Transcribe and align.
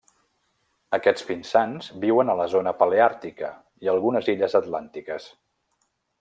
Aquests 0.97 1.25
pinsans 1.27 1.89
viuen 2.05 2.31
a 2.31 2.37
la 2.41 2.47
zona 2.55 2.73
paleàrtica 2.81 3.51
i 3.85 3.93
algunes 3.95 4.31
illes 4.35 4.59
atlàntiques. 4.63 5.29